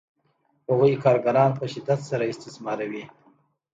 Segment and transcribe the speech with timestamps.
[0.69, 3.03] هغوی کارګران په شدت سره استثماروي